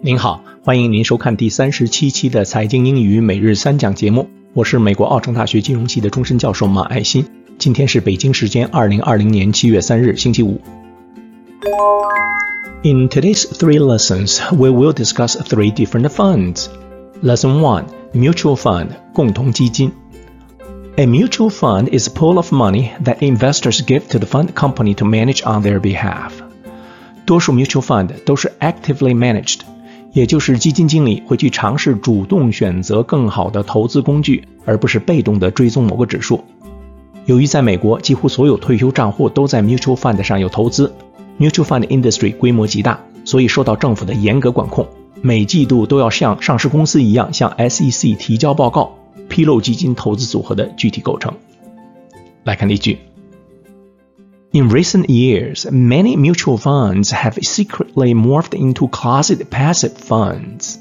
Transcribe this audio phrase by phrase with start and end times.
[0.00, 4.28] 您好，欢迎您收看第三十七期的财经英语每日三讲节目。
[4.52, 7.26] 我是美国奥城大学金融系的终身教授马爱新。
[7.58, 10.60] 今天是北京时间二零二零年七月三日，星期五。
[12.82, 16.66] In today's three lessons, we will discuss three different funds.
[17.22, 17.84] Lesson one:
[18.14, 19.92] Mutual fund 共同基金。
[20.96, 25.04] A mutual fund is a pool of money that investors give to the fund company to
[25.04, 26.30] manage on their behalf.
[27.26, 29.58] 多数 mutual fund 都是 actively managed，
[30.13, 36.43] 也就是基金经理会去尝试主动选择更好的投资工具，而不是被动的追踪某个指数。
[37.25, 40.93] 由于在美国几乎所有退休账户都在 mutual fund 上有投资
[41.39, 44.85] ，mutual fund industry 规模极大，所以受到政府的严格管控，
[45.21, 48.97] 每季度都要像上市公司一样向 SEC 提交报告，
[49.29, 51.33] 披露基金投资组合的具体构成。
[52.43, 52.97] 来看例句。
[54.52, 60.76] In recent years, many mutual funds have secretly morphed into closet passive funds.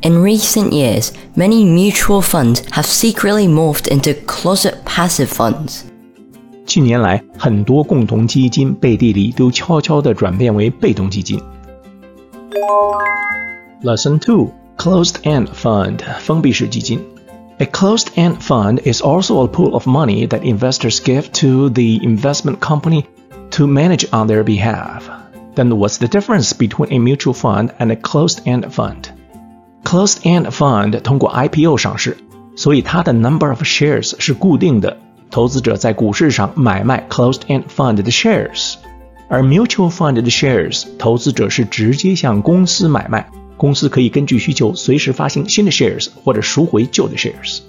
[0.00, 5.82] In recent years, many mutual funds have secretly morphed into closet passive funds.
[6.66, 11.40] 近年来，很多共同基金背地里都悄悄地转变为被动基金。
[13.84, 17.00] Lesson Two: Closed-end fund 封闭式基金。
[17.58, 22.60] a closed-end fund is also a pool of money that investors give to the investment
[22.60, 23.06] company
[23.50, 25.08] to manage on their behalf.
[25.54, 29.10] Then what's the difference between a mutual fund and a closed-end fund?
[29.84, 32.16] Closed-end fund 通过 IPO 上市，
[32.56, 34.96] 所以它的 number of shares 是固定的，
[35.30, 38.76] 投资者在股市上买卖 closed-end fund 的 shares，
[39.28, 43.28] 而 mutual fund 的 shares 投资者是直接向公司买卖。
[43.56, 47.60] 公司可以根据需求随时发行新的 shares 或者赎回旧的 shares。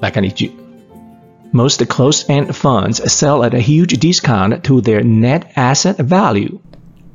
[0.00, 0.50] 来看例句：
[1.52, 6.58] Most closed-end funds sell at a huge discount to their net asset value.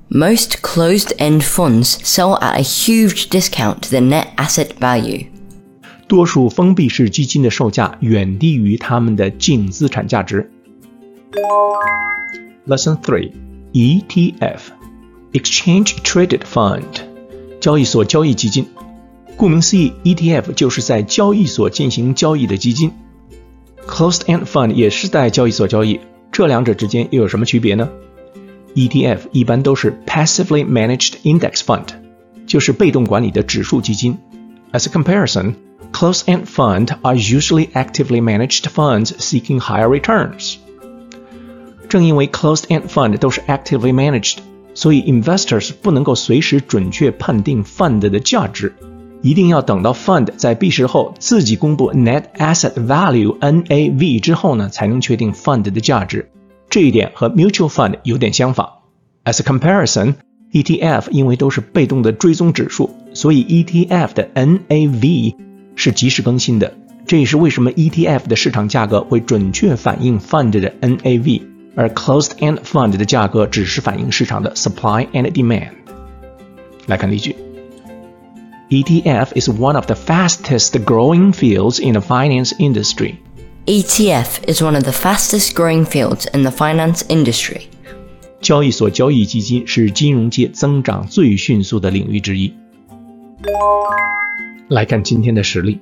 [0.09, 5.25] Most closed-end funds sell at a huge discount to their net asset value.
[6.07, 10.49] 多数封闭式基金的售价远低于它们的净资产价值。
[12.65, 13.31] Lesson Three:
[13.73, 14.59] ETF,
[15.33, 17.10] Exchange Traded Fund.
[17.62, 18.66] 交易所交易基金，
[19.36, 22.90] 顾名思义，ETF 就是在交易所进行交易的基金。
[23.86, 26.00] Closed-end fund 也是在交易所交易，
[26.32, 27.88] 这两者之间又有什么区别呢
[28.74, 31.86] ？ETF 一般都是 passively managed index fund，
[32.48, 34.18] 就是被动管理的指数基金。
[34.72, 35.54] As a comparison,
[35.92, 40.56] closed-end fund are usually actively managed funds seeking higher returns。
[41.88, 44.38] 正因为 closed-end fund 都是 actively managed。
[44.74, 48.74] 所以，investors 不能够随时准确判定 fund 的价值，
[49.20, 56.30] 一定要等到 fund 在闭市后自己公布 net asset value（NAV） 之后呢，才能确定 fund 的价值。
[56.70, 58.68] 这一点和 mutual fund 有点相仿。
[59.24, 65.36] As comparison，ETF 因为都是被动的追踪指数，所以 ETF 的 NAV
[65.76, 66.72] 是及时更新的。
[67.06, 71.42] 这也是为什么 ETF 的市场价格会准确反映 fund 的 NAV。
[71.75, 75.71] 而 closed-end fund 的价格只是反映市场的 supply and demand。
[76.87, 77.35] 来看例句：
[78.69, 83.15] ETF is one of the fastest growing fields in the finance industry.
[83.65, 87.63] ETF is one of the fastest growing fields in the finance industry.
[88.39, 92.53] 交易所交易基金是金融界增长最迅速的领域之一。
[94.69, 95.79] 来看今天的实例：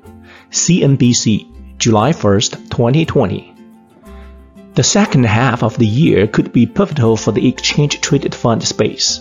[0.52, 1.46] CNBC
[1.80, 3.44] July 1st, 2020.
[4.75, 9.21] The second half of the year could be pivotal for the exchange traded fund space.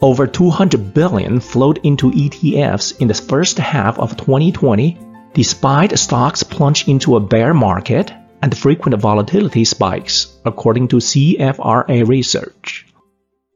[0.00, 4.98] Over 200 billion flowed into ETFs in the first half of 2020,
[5.34, 12.86] despite stocks plunge into a bear market and frequent volatility spikes, according to CFRA research.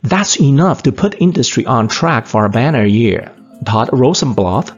[0.02, 4.77] That's enough to put industry on track for a banner year, Todd Rosenbluth,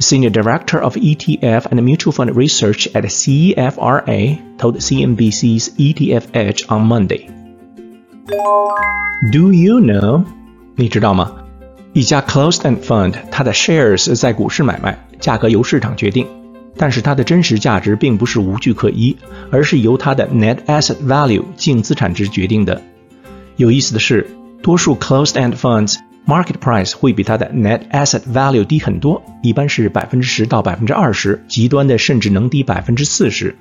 [0.00, 6.86] Senior Director of ETF and Mutual Fund Research at CFRA, told CNBC's ETF Edge on
[6.86, 7.30] Monday.
[9.32, 10.24] Do you know？
[10.76, 11.32] 你知道吗？
[11.94, 16.26] 一家 closed-end fund，它的 shares 在股市买卖，价格由市场决定，
[16.76, 19.16] 但是它的真实价值并不是无据可依，
[19.50, 22.82] 而是由它的 net asset value 净资产值决定的。
[23.56, 24.26] 有意思的是，
[24.62, 25.96] 多数 closed-end funds
[26.27, 33.55] Market price 会比它的 net asset value 低很多，一般是百分之十到百分之二十，极端的甚至能低百分之四十。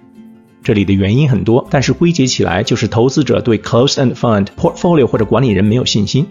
[0.63, 6.27] 这里的原因很多，但是归结起来就是投资者对 closed-end fund portfolio 或者管理人没有信心。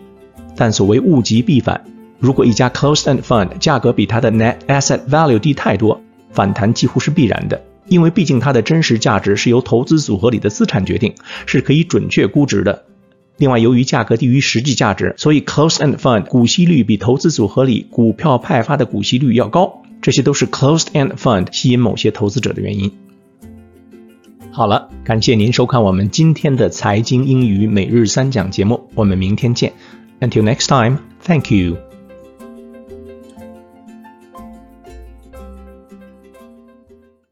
[0.56, 1.84] 但所谓物极必反，
[2.20, 6.00] 如果一家 closed-end fund 价格比它的 net asset value 低太多，
[6.32, 11.16] 反弹几乎是必然的，因为毕竟它的真实价值是由投资组合里的资产决定，
[11.48, 12.84] 是可以准确估值的。
[13.40, 19.82] 另外，由于价格低于实际价值，所以 closed-end fund 股息率比投资组合里股票派发的股息率要高。
[20.02, 22.92] 这些都是 closed-end fund 吸引某些投资者的原因。
[24.52, 29.74] 好了，感谢您收看我们今天的财经英语每日三讲节目，我们明天见。
[30.20, 31.89] Until next time, thank you.